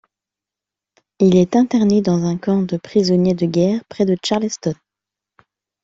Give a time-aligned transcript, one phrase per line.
[1.19, 4.73] Il est interné dans un camp de prisonnier de guerre près de Charleston.